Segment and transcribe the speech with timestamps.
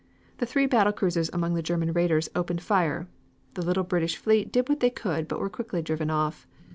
[0.39, 3.07] The three battle cruisers among the German raiders opened fire.
[3.53, 6.47] The little British fleet did what they could but were quickly driven off.